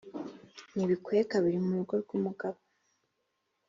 ntibikwiye 0.73 1.21
kabiri 1.31 1.57
mu 1.65 1.71
rugo 1.77 1.93
rw’umugabo 2.03 2.59